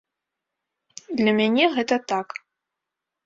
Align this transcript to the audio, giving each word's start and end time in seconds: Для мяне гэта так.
Для 1.19 1.31
мяне 1.39 1.65
гэта 1.75 1.95
так. 2.13 2.27